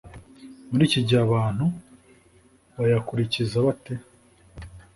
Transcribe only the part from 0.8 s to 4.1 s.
iki gihe abantu bayakurikiza bate?